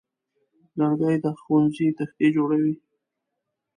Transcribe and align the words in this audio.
لرګی 0.77 1.15
د 1.23 1.25
ښوونځي 1.41 1.87
تختې 1.97 2.27
جوړوي. 2.35 2.73